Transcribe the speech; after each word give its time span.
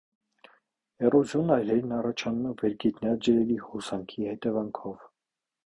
Էրոզիոն 1.09 1.51
այրերն 1.57 1.93
առաջանում 1.99 2.49
են 2.53 2.57
վերգետնյա 2.63 3.13
ջրերի 3.29 3.61
հոսանքի 3.69 4.29
հետևանքով։ 4.33 5.09